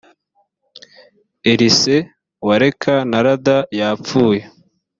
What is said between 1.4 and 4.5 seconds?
erise wa leka na lada yapfuye